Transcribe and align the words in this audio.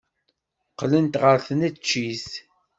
Qqlent 0.71 1.19
ɣer 1.23 1.37
tneččit. 1.47 2.29